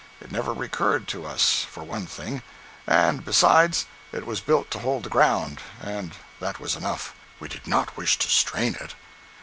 [0.19, 2.41] It never recurred to us, for one thing;
[2.87, 7.13] and besides, it was built to hold the ground, and that was enough.
[7.39, 8.95] We did not wish to strain it.